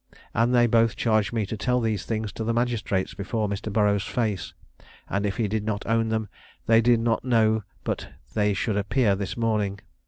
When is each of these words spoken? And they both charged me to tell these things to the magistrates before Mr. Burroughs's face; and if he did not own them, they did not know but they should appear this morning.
And 0.33 0.55
they 0.55 0.65
both 0.65 0.95
charged 0.95 1.31
me 1.31 1.45
to 1.45 1.55
tell 1.55 1.79
these 1.79 2.05
things 2.05 2.31
to 2.31 2.43
the 2.43 2.55
magistrates 2.55 3.13
before 3.13 3.47
Mr. 3.47 3.71
Burroughs's 3.71 4.07
face; 4.07 4.55
and 5.07 5.27
if 5.27 5.37
he 5.37 5.47
did 5.47 5.63
not 5.63 5.85
own 5.85 6.09
them, 6.09 6.27
they 6.65 6.81
did 6.81 6.99
not 6.99 7.23
know 7.23 7.61
but 7.83 8.09
they 8.33 8.55
should 8.55 8.77
appear 8.77 9.15
this 9.15 9.37
morning. 9.37 9.77